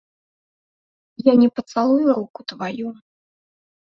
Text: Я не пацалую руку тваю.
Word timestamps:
Я 1.27 1.33
не 1.41 1.49
пацалую 1.59 2.07
руку 2.21 2.39
тваю. 2.53 2.89